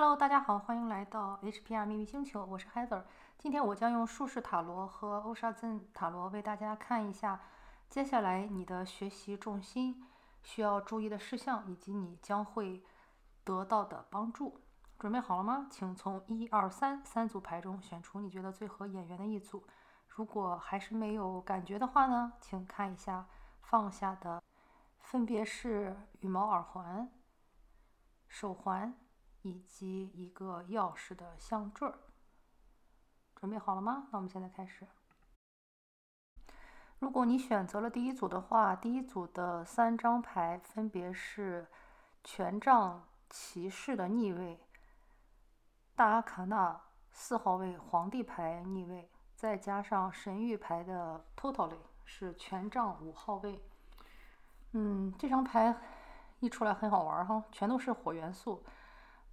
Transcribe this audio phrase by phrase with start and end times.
[0.00, 3.02] Hello，大家好，欢迎来到 HPR 秘密星球，我是 Heather。
[3.36, 7.40] 今天我将用术士塔罗和欧沙镇塔罗为大家看一下，
[7.90, 10.06] 接下来你的学习重心
[10.40, 12.84] 需要注意的事项，以及你将会
[13.42, 14.60] 得到的帮助。
[15.00, 15.66] 准备好了吗？
[15.68, 19.64] 请从一二三三组牌中选出你觉得最合眼缘的一组。
[20.06, 23.26] 如果还是没有感觉的话呢，请看一下
[23.62, 24.40] 放下的，
[25.00, 27.10] 分别是羽毛耳环、
[28.28, 28.94] 手环
[29.42, 31.98] 以及一个钥匙的项坠儿。
[33.34, 34.08] 准备好了吗？
[34.10, 34.86] 那我们现在开始。
[36.98, 41.68] 如果你选择了第一组的话，第一组的三张牌分别是
[42.24, 44.58] 权杖骑士的逆位。
[45.94, 46.80] 大阿卡纳
[47.12, 53.62] 四号位皇帝牌逆位，再加上神谕牌的 Totally 是权杖五号位。
[54.72, 55.76] 嗯，这张牌
[56.40, 58.64] 一出来很好玩哈，全都是火元素。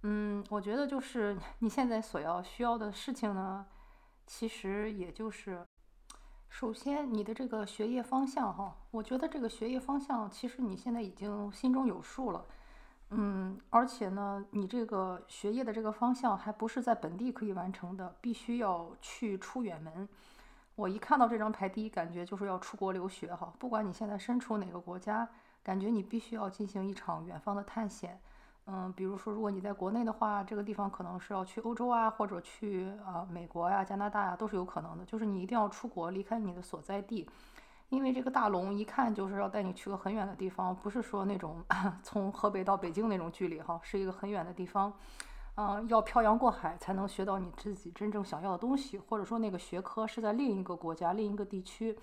[0.08, 3.66] 嗯，我觉得就是你现在所要需要的事情呢，
[4.24, 5.66] 其实也就是，
[6.48, 12.46] 首先你的这个学业方向哈，我觉得这个学业方向其实你现在已经心中有数了。
[13.10, 20.08] 嗯，而且呢，你这个学业的这个方向还不是在本地可以完成的，必须要去出远门。
[20.76, 23.52] 我一看到这张牌，第一感觉就是要出国留学哈。
[23.58, 25.28] 不管你现在身处哪个国家，
[25.64, 28.20] 感觉你必须要进行一场远方的探险。
[28.66, 35.04] 嗯，比如说，如果你在国内的话，这个地方可能是要去欧洲啊，或者去啊美国呀、加拿大呀，都是有可能的。
[35.04, 37.28] 就是你一定要出国，离开你的所在地。
[37.88, 41.62] 因为这个大龙一看就是要带你去个很远的地方，不是说那种
[42.02, 44.92] 从河北到北京那种距离哈，是一个很远的地方，
[45.54, 51.96] 嗯，要漂洋过海才能学到你自己真正想要的东西，或者说那个学科是在另一个国家、另一个地区，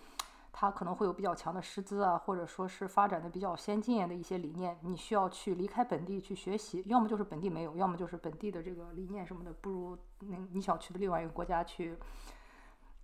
[0.54, 11.98] 它可能会有比较强的师资啊，或者说是发展的比较先进的一些理念，你需要去离开本地去学习，要么就是本地没有，要么就是本地的这个理念什么的不如那你想去的另外一个国家去，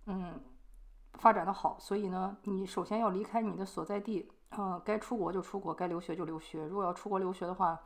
[0.06, 0.40] 嗯。
[1.14, 6.64] 发展的好，所以呢，你首先要离开你的所在地，嗯，该出国就出国，该留学就留学。
[6.66, 7.78] 如果要出国留学的话，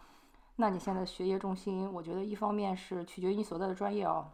[0.57, 4.31] 那你现在学业重心，我觉得一方面是取决于你所在的专业啊，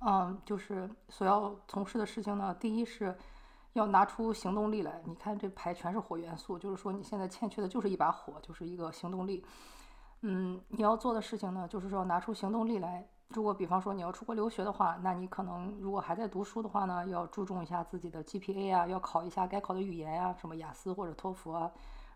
[0.00, 3.16] 嗯，就是所要从事的事情呢，第一是
[3.74, 5.00] 要拿出行动力来。
[5.04, 9.44] 你看这牌全是火元素，就是说你现在欠缺的就是一把火，就是一个行动力。
[10.22, 13.06] 嗯，你要做的事情呢，就是说拿出行动力来。
[13.28, 21.70] 如果比方说你要出国留学的话，那你可能如果还在读书的话呢，要注重一下自己的 GPA 啊，要考一下该考的语言呀，什么雅思或者托福啊。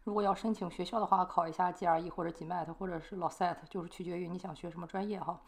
[0.05, 5.39] 如果要申请学校的话，考一下 GRE 或者 GMAT 或者是 LSAT，就是取决于你想学什么专业哈。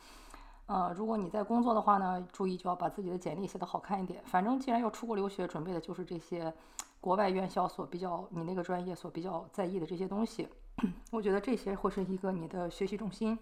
[0.71, 4.23] 呃，如果你在工作的话呢，注意就要把自己的简历写得好看一点。
[4.25, 6.55] 反正既然要出国留学，准备的就是这些
[7.01, 10.49] 国外院校所比较你那个专业所比较在意的这些东西。
[11.11, 13.37] 我觉得这些会是一个你的学习重心。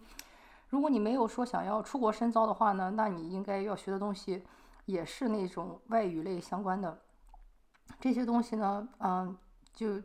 [0.71, 4.43] 如果你没有说想要出国深造的话呢，那你应该要学的东西
[4.87, 6.99] 也是那种外语类相关的。
[8.00, 9.37] 这些东西呢，嗯，
[9.75, 10.03] 就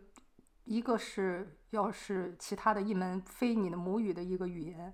[0.66, 4.94] 一个是要是其他的一门非你的母语的一个语言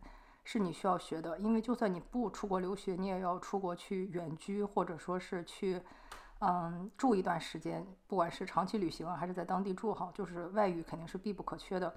[0.52, 5.80] 是你需要学的，因为就算你不出国留学，你也要出国去远居或者说是去
[6.40, 11.94] 嗯住一段时间，不管是长期旅行啊还是在当地住哈，就是外语肯定是必不可缺的。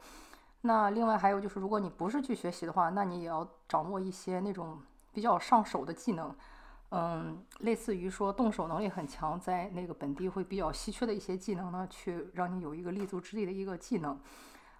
[0.60, 4.78] 那另外还有就是，如果你不是去学习的话，那你也要掌握一些那种
[5.14, 6.36] 比较上手的技能，
[6.90, 14.20] 嗯，类似于说动手能力很强，在那个本地会比较稀缺的一些技能呢，去让你有一个立足之地的一个技能。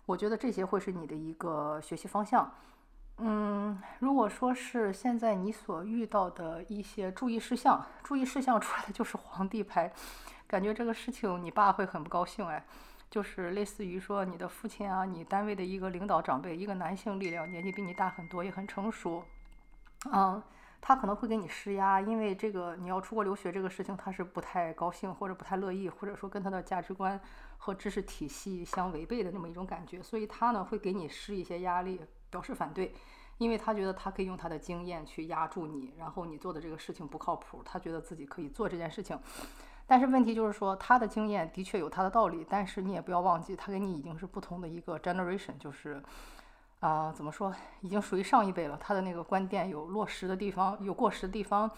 [0.04, 2.52] 我觉得这些会是你的一个学习方向。
[3.24, 9.92] 嗯，如果说是现在你所遇到的一些注意事项，注意事项出来的就是皇帝牌，
[10.48, 12.64] 感觉这个事情你爸会很不高兴哎。
[13.08, 19.22] 就是类似于说你的父亲啊，你单位的一个领导长辈，一个男性力量，年纪比你大很多，也很成熟，
[20.10, 20.42] 嗯，
[20.80, 27.20] 他可能会给你施压，因为这个你要出国留学这个事情，他是不太高兴或者不太乐意，或者说跟他的价值观
[27.58, 32.00] 和知识体系相违背的那么一种感觉，所以他呢会给你施一些压力，
[32.32, 32.92] 表示反对，
[33.36, 39.16] 因为他觉得他可以用他的经验去压住你，然后你做的这个事情不靠谱，他觉得自己可以做这件事情。
[39.86, 46.02] 但是问题就是说，他的经验的确有他的道理，但是你也不要忘记，他跟你已经是不同的一个 generation，就是，
[46.80, 48.78] 啊，怎么说，已经属于上一辈了。
[48.80, 51.70] 他的那个观点有落实的地方，有过时的地方，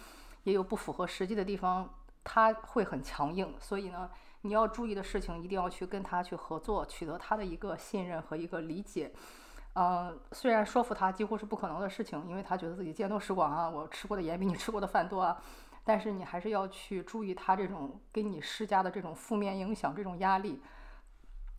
[0.44, 1.92] 也有不符合实际的地方，
[2.22, 3.52] 他会很强硬。
[3.58, 4.08] 所以呢，
[4.42, 9.10] 你要注意的事情，一定要去跟他去合作，取得他的一个信任和一个理解。
[9.74, 15.36] 嗯，虽然说服他几乎是不可能的事情，因为他觉得自己见多识广啊，我吃过的盐比你吃过的饭多啊。
[15.86, 20.62] 但是你还是要去注意他这种给你施加的这种负面影响，这种压力，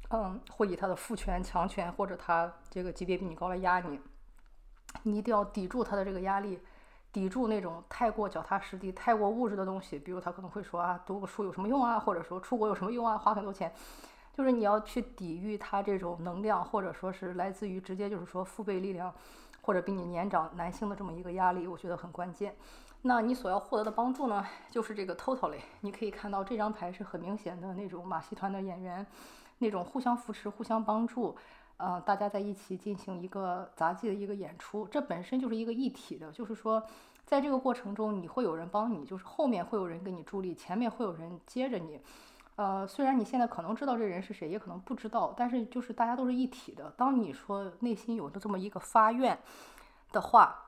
[0.09, 3.99] 嗯，会以他的父权、强权或者他这个级别比你高来压你。
[5.03, 6.59] 你一定要抵住他的这个压力，
[7.11, 9.99] 抵住那种太过脚踏实地、太过物质的东西。
[9.99, 11.99] 比如他可能会说啊，读个书有什么用啊？
[11.99, 13.17] 或者说出国有什么用啊？
[13.17, 13.71] 花很多钱，
[14.35, 19.13] 就是你要去抵御他这种能量，或者说是来自于直接就是说父辈力量，
[19.61, 22.53] 或者比你年长男性的这么一个压力，我觉得很关键。
[23.03, 25.59] 那你所要获得的帮助呢，就是这个 totally。
[25.79, 29.05] 你可以看到这张牌是很明显的那种马戏团的演员，
[29.59, 31.33] 那种互相扶持、互相帮助，
[31.77, 36.29] 呃，大家在一起进行一个杂技的一个演出，这本身就是一个一体的。
[36.33, 36.83] 就是说，
[37.25, 42.01] 在这个过程中，你会有人帮你，就是后面会有人给你助力，前面会有人接着你。
[42.55, 46.93] 呃，虽然你现在可能知道这人是谁，也可能不知道，但是就是大家都是一体的。
[46.97, 49.37] 当你说内心有的这么一个发愿
[50.11, 50.61] 的话。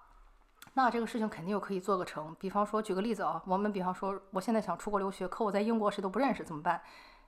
[0.74, 2.36] 那这个事情肯定又可以做个成。
[2.40, 6.80] 比方说，举个例子啊，我们比方说，我现在想出国留学，可我在英国谁都不认识，怎么办？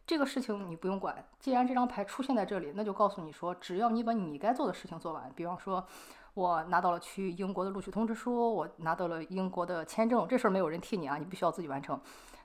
[0.05, 1.25] 这个事情你不用管。
[1.39, 5.31] 既然这张牌出现在这里，那就告诉你说，只要你把你该做的事情做完。
[5.35, 5.83] 比方说，
[6.35, 11.99] 我拿到了去英国的录取通知书，我拿到了英国的签证，这事儿没有人替你啊，你必须要自己完成。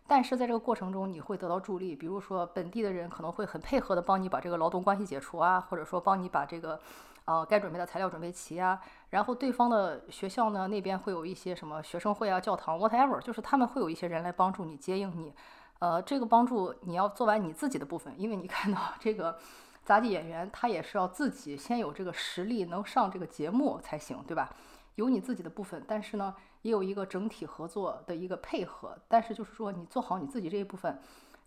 [0.06, 6.80] 但是在这个过程中，你会得到助力，比如说本地的人可能会很配合的帮你把这个劳动关系解除啊，或者说帮你把这个。
[7.26, 8.78] 呃，该准备的材料准备齐啊，
[9.08, 15.32] 然后对方的学校呢，那边会有一些什么学生会啊、教堂，whatever，就是他们会有一些人来帮助你接应你。
[15.78, 19.38] 呃，这个帮助你要做完你自己的部分，因为你看到这个
[19.82, 24.50] 杂技演员，他也是要自己先有这个实力能上这个节目才行，对吧？
[24.96, 26.34] 有你自己的部分，但是呢，
[26.64, 28.98] 也有一个整体合作的一个配合。
[29.06, 30.98] 但是就是说，你做好你自己这一部分，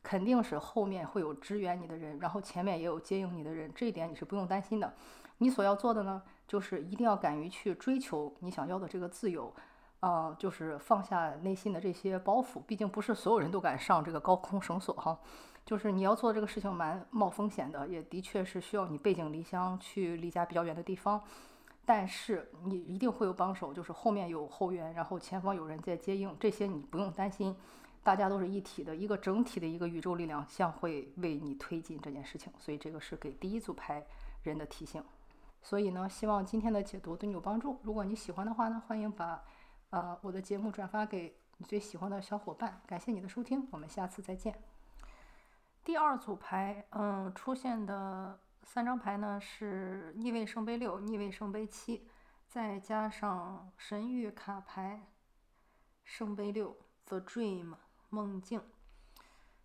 [0.02, 4.94] 肯定是后面会有支援你的人，然后前面也有接应你的人，这一点你是不用担心的。
[5.40, 9.54] 你所要做的呢，就是一定要敢于去追求你想要的这个自由，
[10.00, 12.62] 啊，就是放下内心的这些包袱。
[12.66, 15.20] 毕竟不是所有人都敢上这个高空绳索哈。
[15.66, 21.22] 就是你要做这个事情蛮冒风险的，也的确是需要你背井离乡去离家比较远的地方。
[21.88, 27.56] 但是你一定会有帮手，就是后面有后援，然后前方有人在接应，这些你不用担心。
[28.04, 32.52] 大家都是一体的，一个整体的一个宇宙力量将会为你推进这件事情。
[32.60, 34.06] 所以这个是给第一组牌
[34.44, 35.02] 人的提醒。
[35.62, 37.80] 所以呢，希望今天的解读对你有帮助。
[37.84, 39.42] 如果你喜欢的话呢，欢迎把
[39.92, 42.82] 呃我的节目转发给你最喜欢的小伙伴。
[42.86, 44.54] 感谢你的收听，我们下次再见。
[45.86, 48.38] 第二组牌，嗯，出现的
[48.68, 52.06] 三张牌呢是逆位圣杯六、逆位圣杯七，
[52.48, 55.08] 再加上神谕卡牌
[56.04, 57.74] 圣杯六 The Dream
[58.10, 58.62] 梦境。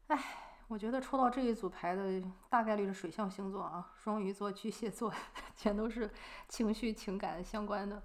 [0.07, 0.49] 哎。
[0.69, 5.13] 我觉得抽到这一组牌的大概率是水象星座啊，双鱼座、巨蟹座，
[5.55, 6.11] 全都是
[6.49, 8.03] 情绪、情感相关的。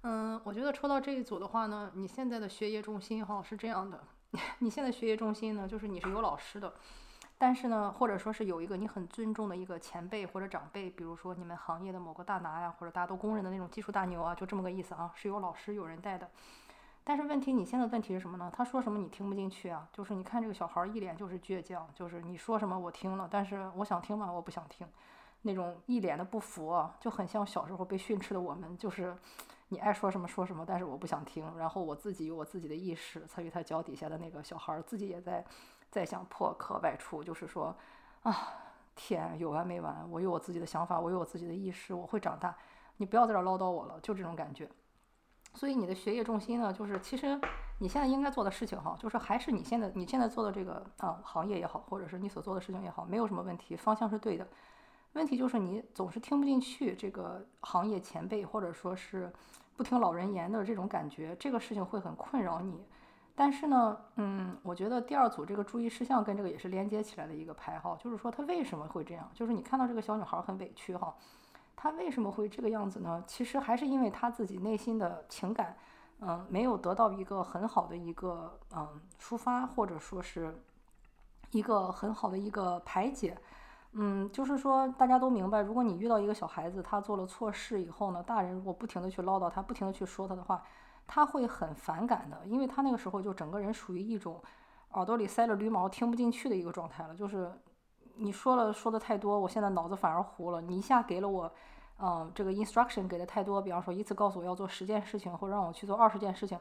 [0.00, 4.02] 嗯，我觉得抽到这一组的话呢，你现在的学业重心哈是这样的，
[4.60, 6.72] 你现在学业重心呢，就是你是有老师的，
[7.40, 16.28] 但是呢，或者说是有一个你很尊重的一个前辈或者长辈，比如说你们行业的某个大拿呀，或者大家都公认的那种技术大牛啊，就这么个意思啊，是有老师有人带的。
[17.04, 18.52] 但是问题，你现在问题是什么呢？
[18.54, 19.88] 他说什么你听不进去啊？
[19.92, 24.30] 就是你看这个小孩儿一脸就是倔强，就是你说什么我听了，但是我想听吗？
[24.30, 24.86] 我不想听，
[25.42, 29.16] 那种一脸的不服，就很像小时候被训斥的我们，就是
[29.68, 35.42] 你爱说什么说什么，但是我不想听，然后我自己有我自己的意识，参与他脚底下的那个小孩儿自己也在
[35.90, 37.76] 在想破壳外出，就是说
[38.22, 38.36] 啊
[38.94, 40.08] 天有完没完？
[40.10, 42.56] 我有我自己的想法，我有我自己的意识，我会长大，
[42.96, 44.68] 你不要在这唠叨我了，就这种感觉。
[45.54, 47.40] 所以你的学业重心呢，就是其实
[47.78, 54.46] 你现在应该做的事情哈，就是还是你现在你现在做的这个啊行业也好，或者是你所做的事情也好，没有什么问题，方向是对的。
[55.14, 59.32] 问题就是你总是听不进去这个行业前辈，或者说是
[59.76, 62.84] 不听老人言的这种感觉，这个事情会很困扰你。
[63.40, 69.30] 但是呢，嗯，我觉得第二组这个注意事项跟这个也是连接起来的一个牌哈，就是说他为什么会这样？
[69.32, 71.14] 就是你看到这个小女孩很委屈哈。
[71.76, 73.22] 他为什么会这个样子呢？
[73.28, 75.76] 其实还是因为他自己内心的情感，
[76.18, 80.60] 嗯，没有得到一个很好的一个嗯抒发，或者说是
[81.52, 83.38] 一个很好的一个排解。
[83.92, 90.60] 嗯，就是说大家都明白，如果你遇到一个小孩子，他做了错事以后呢，大人如果不停的去唠叨他，不停的去说他的话，
[91.08, 94.40] 他会很反感的，因为他那个时候就整个人属于一种
[94.92, 97.50] 耳朵里塞了驴毛，听不进去的一个状态了，就是。
[98.20, 100.60] 你说了说的太多，我现在脑子反而糊了。
[100.60, 101.48] 你一下给了我，
[102.00, 106.58] 嗯，这个 instruction 给的太多，比方说一次告诉我要做十件事情，或者让我去做二十件事情，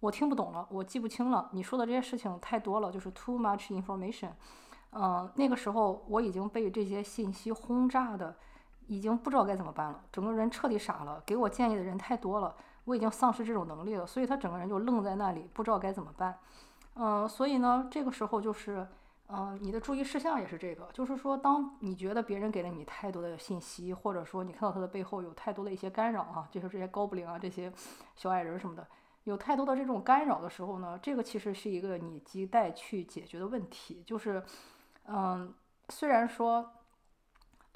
[0.00, 1.50] 我听不懂了，我记不清了。
[1.52, 4.30] 你说的这些事情太多了，就是 too much information。
[4.92, 8.34] 嗯，那个时候我已经被这些信息轰炸的，
[8.86, 11.22] 已经不知道该怎么办了，整个人彻底傻了。
[11.26, 16.38] 给我建议的人太多了，我已经丧失这种能力了，所以他整个人就愣在那里，不知道该怎么办。
[16.94, 18.86] 嗯，所以呢，这个时候就是。
[19.26, 27.72] 嗯，你的注意事项也是这个，就是说，当你觉得别人给了你太多的信息，或者说你看到他的背后有太多的一些干扰啊，就是这些高不灵啊，这些
[28.16, 28.86] 小矮人什么的，
[29.24, 34.02] 有太多的这种干扰的时候呢，这个其实是一个你亟待去解决的问题。
[34.06, 34.44] 就是，
[35.06, 35.54] 嗯，
[35.88, 36.70] 虽然说，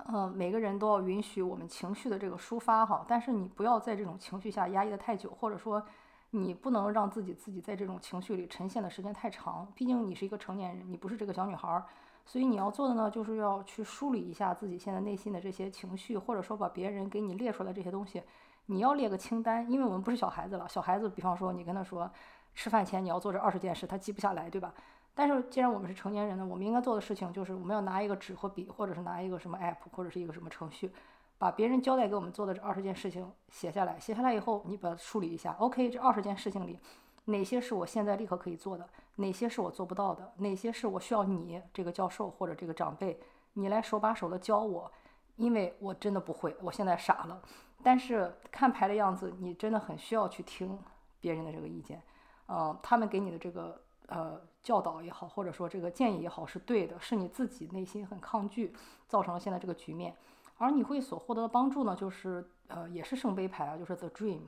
[0.06, 5.84] 嗯，每个人都要允许我们情绪的这个抒发哈，但是你不要在这种情绪下压抑的太久，或者说。
[6.32, 11.82] 你不能让自己自己在这种情绪里沉陷的时间太长，毕竟你是一个成年人，你不是这个小女孩儿，
[12.26, 18.22] 所以你要做的呢，就是要去梳理一下自己现在内心的这些情绪，或者说把别人给你列出来这些东西，
[18.66, 22.10] 你要列个清单，因为我们不是小孩子了，小孩子，比方说你跟他说
[22.54, 24.74] 吃饭前你要做这二十件事，他记不下来，对吧？
[25.18, 30.92] 但是既然我们是成年人呢，我们应该做的事情就是我们要拿一个纸和笔，或者是拿一个什么 app，或者是一个什么程序。
[31.38, 35.56] 把别人交代给我们做的这二十件事情写下来，写下来以后，你把它梳理一下。
[35.58, 36.78] OK，这二十件事情里，
[37.24, 38.88] 哪些是我现在立刻可以做的？
[39.16, 40.32] 哪些是我做不到的？
[40.36, 43.18] 哪些是我需要你这个教授或者这个长辈，
[43.54, 44.88] 你来手把手的教我？
[45.34, 47.42] 因为我真的不会，我现在傻了。
[47.82, 50.78] 但是看牌的样子，你真的很需要去听
[51.20, 52.00] 别人的这个意见。
[52.46, 58.74] 嗯，他们给你的这个呃教导也好，或者说这个建议也好，是对的，是你自己内心很抗拒，
[59.06, 60.14] 造成了现在这个局面。
[60.58, 64.40] 而你会所获得的帮助呢，就是呃，也是圣杯牌啊，就是 The Dream，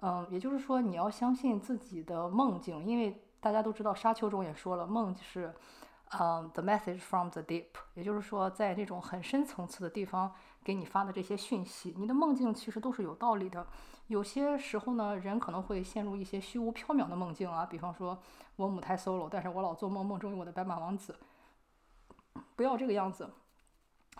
[0.00, 5.54] 嗯，也就是说你要相信自己的梦境，因为大家都知道沙丘中也说了，梦是，
[6.18, 10.32] 嗯，The message from the deep，也就是说在这种很深层次的地方
[10.64, 13.64] 给你发的这些讯息，你的梦境其实都是有道理的。
[14.10, 18.20] 有些时候呢，人可能会陷入一些虚无缥缈的梦境啊，比方说
[18.56, 21.14] 我母胎 solo，但是我老做梦，梦中有我的白马王子，
[22.56, 23.30] 不要这个样子。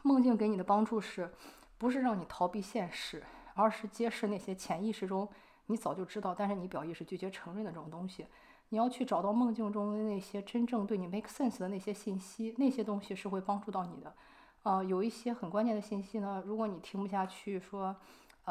[0.02, 1.34] 梦境给你的帮助是，
[1.76, 5.28] 不是让你逃避现实，而是揭示那些潜意识中
[5.66, 8.24] 你早就知道，但是你表意识拒绝承认的这种东西。
[8.68, 14.14] 你要去找到梦境中的那些真正对你 make sense 的那些信息，那些东西是会帮助到你的。
[14.62, 17.96] 呃，有一些很关键的信息呢，如果你听不下去说，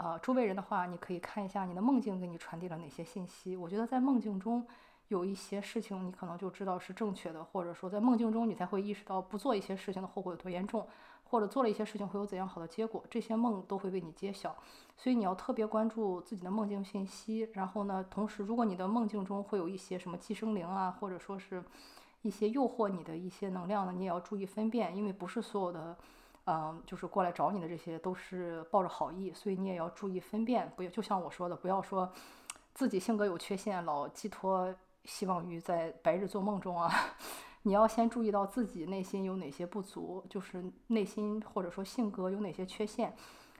[0.02, 3.56] 呃，周围人的话，你可以看一下你的梦境给你传递了哪些信息。
[3.56, 4.66] 我觉得在梦境中
[5.10, 10.88] 有一些事情，你可能就知道是正确的，或者说在梦境中你才会意识到不做一些事情的后果有多严重。
[11.32, 14.56] 或者做了一些事情会有怎样好的结果，这些梦都会为你揭晓，
[14.98, 17.48] 所以你要特别关注自己的梦境信息。
[17.54, 21.64] 然后呢，同时如果你的梦境中会有一些什么寄生灵啊，或者说是
[22.24, 25.96] 一些诱惑你的一些能量呢，你也要注意分辨，因为不是所有的，
[26.46, 32.12] 嗯，就是过来找你的这些都是抱着好意，所以你也要注意分辨，不要就像我说的，不要说
[32.74, 34.74] 自己性格有缺陷，老寄托
[35.06, 36.92] 希望于在白日做梦中啊。
[37.64, 43.14] 你要先注意到自己内心有哪些不足，就是内心或者说性格有哪些缺陷，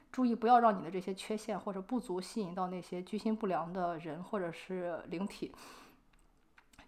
[0.10, 5.54] 注意不要让你的这些缺陷或者不足吸引到那些居心不良的人或者是灵体。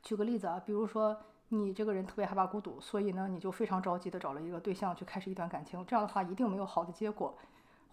[0.02, 1.16] 举个例子啊，比如说
[1.54, 7.38] 你这个人特别害怕孤独，所以呢你就非常着急的找了一个对象去开始一段感情，这样的话一定没有好的结果。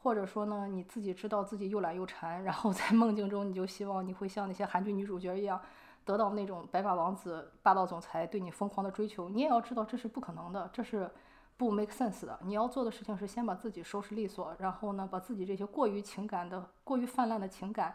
[0.03, 5.61] 或者说呢你自己知道自己又懒又馋，然后在梦境中你就希望你会像那些韩剧女主角一样。
[6.05, 11.11] 得到那种白马王子、霸道总裁对你疯狂的追求，你也要知道这是不可能的，这是
[11.59, 12.39] 不 make sense 的。
[12.45, 17.95] 你要做的事情是先把自己收拾利索，然后呢，把自己这些过于情感的、过于泛滥的情感，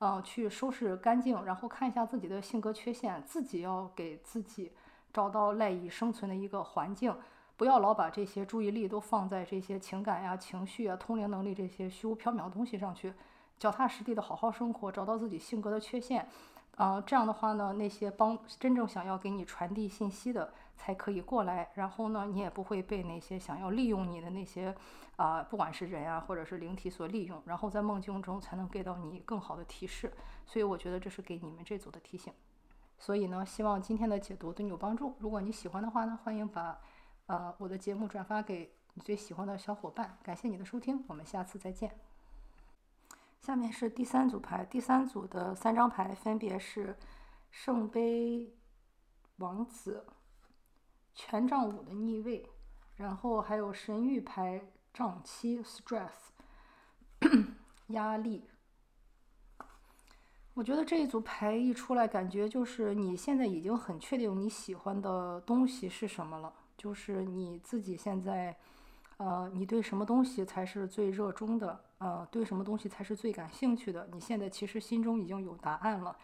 [0.00, 4.72] 嗯，去收拾干净，然后看一下自己的性格缺陷，自己要给自己
[5.14, 7.16] 找到赖以生存的一个环境，
[7.56, 13.14] 不要老把这些注意力都放在这些情感呀、情绪啊、通灵能力这些虚无缥缈的东西上去，
[13.56, 16.28] 脚踏实地的好好生活，找到自己性格的缺陷。
[16.76, 24.74] 啊，这样的话呢，那些帮真正想要给你传递信息的才可以过来，然后呢，你也不会被那些想要利用你的那些
[25.14, 30.12] 啊，不管是人啊，或者是灵体所利用，然后在梦境中才能给到你更好的提示。
[30.44, 32.32] 所以我觉得这是给你们这组的提醒。
[32.98, 35.14] 所以呢，希望今天的解读对你有帮助。
[35.18, 36.80] 如果你喜欢的话呢，欢迎把
[37.26, 40.16] 呃我的节目转发给你最喜欢的小伙伴。
[40.22, 41.98] 感谢你的收听，我们下次再见。
[43.40, 46.96] 下面是第三组牌，第三组的三张牌分别是
[47.50, 48.54] 圣杯
[49.36, 50.06] 王子、
[51.14, 52.48] 权杖五的逆位，
[52.96, 54.62] 然后还有神谕牌
[54.94, 56.10] 杖七 （stress）
[57.88, 58.48] 压力。
[60.54, 68.56] 我觉得这一组牌一出来，感觉就是你现在已经很确定你喜欢的东西是什么了，就是你自己现在。
[69.16, 71.84] 呃，你对什么东西才是最热衷的？
[71.98, 74.08] 呃，对什么东西才是最感兴趣的？
[74.12, 76.16] 你现在其实心中已经有答案了。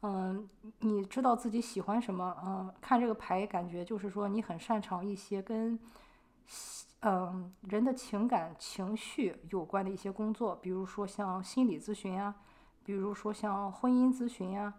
[0.00, 2.34] 嗯，你知道自己喜欢什么？
[2.42, 5.78] 嗯，看这个牌，感觉就是说你很擅长一些跟，
[7.02, 12.34] 嗯，人的情感情绪有关的一些工作，比如说像心理咨询呀，
[12.88, 14.72] 比如说像婚姻咨询呀，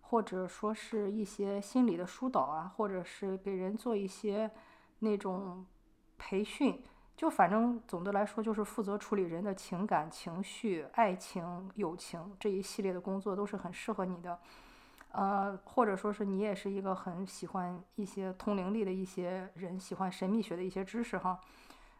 [0.00, 4.50] 或者说是一些心理的疏导啊，或者是给人做一些。
[5.04, 5.66] 那种
[6.16, 6.80] 培训，
[7.16, 14.38] 就反正总的来说就是负责处理人的情感情绪、爱情、友情这一系列的工作都是很适合你的。
[15.10, 21.40] 呃，或者说是你也是一个很喜欢一些通灵力的一些人，喜欢神秘学的一些知识哈，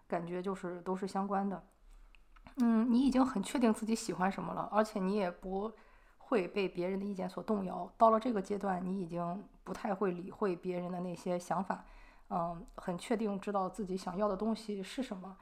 [0.07, 1.63] 感觉就是都是相关的。
[2.57, 5.73] 嗯，你已经很确定自己喜欢什么了，而且你也不
[6.19, 7.91] 会被别人的意见所动摇。
[7.97, 11.85] 到了这个阶段，你已经不太会理会别人的那些想法，
[12.31, 15.37] 嗯，很确定知道自己想要的东西是什么。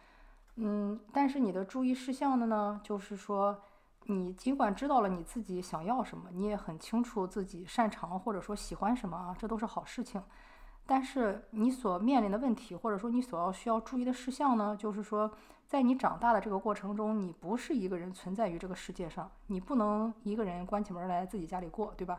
[0.56, 3.60] 嗯，但是你的注意事项的呢，就是说。
[4.04, 10.20] 你尽管知道了你自己想要什么，你也很清楚自己擅长或者说喜欢什么啊，这都是好事情。
[10.90, 15.30] 但是你所面临的问题，或者说你所要需要注意的事项呢，就是说，
[15.68, 22.18] 在你长大的这个过程中，你不是一个人存在于这个世界上，你不能一个人关起门来自己家里过，对吧？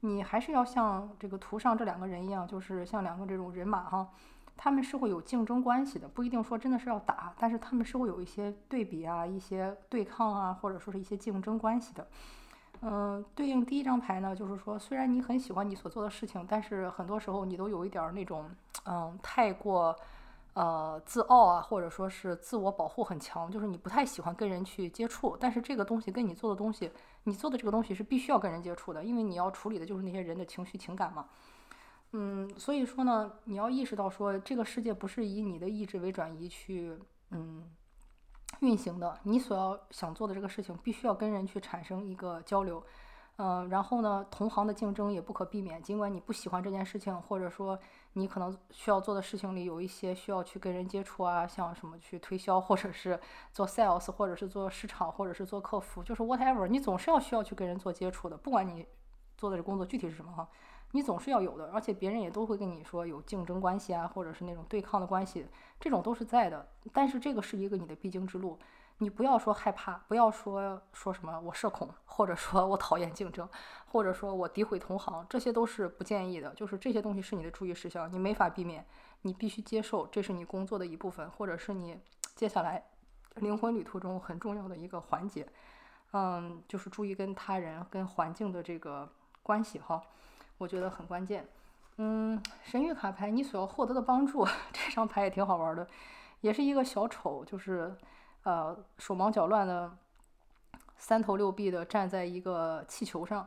[0.00, 4.08] 你还是要像这个图上这两个人一样，就是像两个这种人马哈。
[4.56, 12.08] 他们是会有竞争关系的，不一定说真的是要打，但是他们是会有一些对比啊，一些对抗啊，或者说是一些竞争关系的。
[12.82, 18.50] 嗯，对应第一张牌呢，就是说，虽然你很喜欢你所做的事情，但是很多时候你都有一点那种，
[18.84, 19.96] 嗯，太过
[20.54, 25.36] 呃自傲啊，或者说是自我保护很强，就是你不太喜欢跟人去接触。
[25.38, 26.90] 但是这个东西跟你做的东西，
[27.24, 31.26] 你做的这个东西是必须要跟人接触的，因为你要处理的就是那些人的情绪情感嘛。
[32.12, 36.96] 嗯，所以说呢，你要意识到说，这个世界不是以你的意志为转移去
[37.30, 37.64] 嗯
[38.60, 39.18] 运行的。
[39.22, 42.82] 你所要想做的这个事情，必须要跟人去产生一个交流，
[43.36, 45.82] 嗯，然后呢，同行的竞争也不可避免。
[45.82, 47.78] 尽管你不喜欢这件事情，或者说
[48.14, 53.20] 你可能需要做的事情里有一些需要去跟人接触啊，像什么去推销，或者是
[53.52, 58.86] 做 sales，或者是做市场，或者是做客服，就是 whatever，你总是要需要去跟人做接触的，不管你
[59.36, 60.48] 做的这工作具体是什么哈。
[60.92, 65.46] 你总是要有的，而且别人也都会跟你说有竞争关系啊，或者是那种对抗的关系，
[65.78, 66.66] 这种都是在的。
[66.92, 68.58] 但是这个是一个你的必经之路，
[68.98, 73.46] 你不要说害怕，不要说说什么我社恐，或者说我讨厌竞争，
[73.86, 76.54] 或者说我诋毁同行，这些都是不建议的。
[76.54, 78.86] 就是这些东西是你的注意事项，你没法避免，
[79.22, 82.00] 你必须接受，这是你工作的一部分，或者是你
[82.34, 82.82] 接下来
[83.34, 85.46] 灵魂旅途中很重要的一个环节。
[86.12, 90.02] 嗯，就是注意跟他人、跟环境的这个关系哈。
[90.58, 91.46] 我觉得很关键，
[91.98, 95.86] 嗯，神谕卡牌你所要获得的帮助， 这张牌也挺好玩的，
[96.40, 97.94] 也是一个小丑，就是
[98.44, 99.94] 呃手忙脚乱的，
[100.96, 103.46] 三头六臂的站在一个气球上，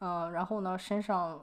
[0.00, 1.42] 嗯，然后呢身上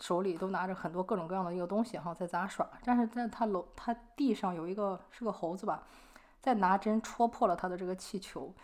[0.00, 5.82] 手里都拿着很多各种各样的一个东西哈，在杂耍，但是在他楼他地上有一个是个猴子吧，
[6.40, 8.54] 在拿针戳破了他的这个气球，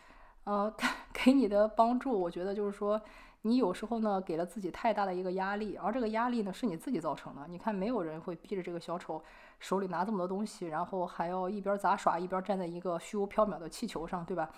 [0.44, 0.74] 呃，
[1.12, 2.98] 给你的帮助，我觉得就是说。
[3.46, 7.46] 你有时候呢，给了自己太大的一个压力，而这个压力呢，是你自己造成的。
[7.46, 9.22] 你看，没有人会逼着这个小丑
[9.60, 14.48] 手里拿这么多东西，然后还要一边杂耍一边站在一个虚无缥缈的气球上，对吧？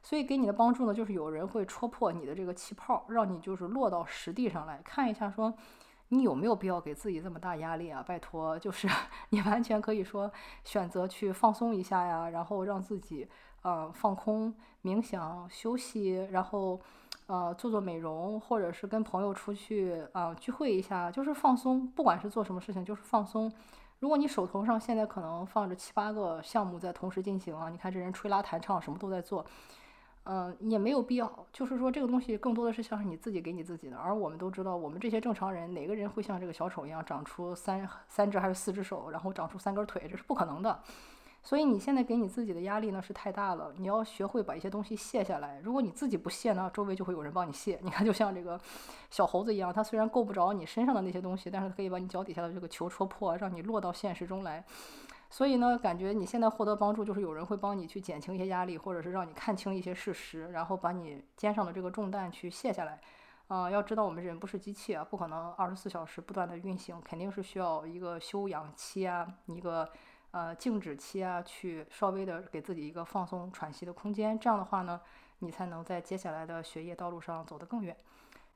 [0.00, 5.52] 所以给你的帮助呢，就是有人会戳破你的这个气泡，让你就是落到实地上来看一下，说
[6.10, 8.00] 你有没有必要给自己这么大压力啊？
[8.06, 8.88] 拜托，就是
[9.30, 10.30] 你完全可以说
[10.62, 13.28] 选择去放松一下呀，然后让自己
[13.62, 14.54] 呃放空、
[14.84, 16.80] 冥想、休息，然后。
[17.26, 21.86] 呃，做做美容，或者是跟朋友出去啊聚会一下，就是放松。
[21.88, 23.52] 不管是做什么事情，就是放松。
[23.98, 29.44] 如果你手头上现在可能放着七八个项目在同时进行啊，你看这人吹拉弹唱什么都在做，
[30.24, 31.46] 嗯，也没有必要。
[31.52, 33.96] 就是说这个东西更多的是像是你自己给你自己的。
[33.96, 40.78] 而我们都知道，我们这些正常人，哪个人会像这个小丑一样长出三三只还是四只手，然后长出三根腿，这是不可能的。
[41.46, 45.60] 所以你现在给你自己的压力呢是太大了，你要学会把一些东西卸下来。
[45.62, 47.78] 如果你自己不卸呢，周围就会有人帮你卸。
[47.82, 48.60] 你看，就像这个
[49.12, 54.64] 小猴子一样，它虽然够不着你身上的那些东西，但是它可以把你脚底下的这个球戳破，让你落到现实中来。
[55.30, 63.00] 所以呢，感觉你现在获得帮助，就是有人会帮你去减轻一些压力，或者是让你看清一些事实，然后把你肩上的这个重担去卸下来。
[63.46, 69.88] 啊，要知道我们人不是机器啊，不可能二十四小时不断的运行，肯定是需要一个休养期啊，一个。
[70.32, 75.00] 呃，静止期啊，去稍微的给自己一个放松喘息的空间，这样的话呢，
[75.38, 77.96] 你才能在接下来的学业道路上走得更远。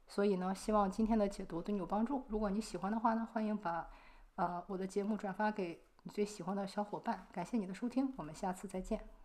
[0.07, 2.25] 所以呢，希望今天的解读对你有帮助。
[2.29, 3.89] 如果你喜欢的话呢，欢迎把
[4.35, 7.27] 呃我的节目转发给你最喜欢的小伙伴。
[7.33, 9.20] 感谢你的收听，我们下次再见。